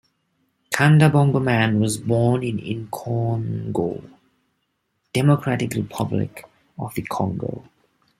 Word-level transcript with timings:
Kanda 0.73 1.09
Bongo 1.09 1.39
Man 1.39 1.79
was 1.79 1.97
born 1.99 2.41
in 2.41 2.57
Inongo, 2.57 4.03
Democratic 5.13 5.73
Republic 5.75 6.43
of 6.79 6.91
the 6.95 7.03
Congo. 7.03 7.63